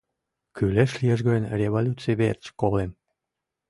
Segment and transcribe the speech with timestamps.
[0.55, 2.91] Кӱлеш лиеш гын, революций верч колем.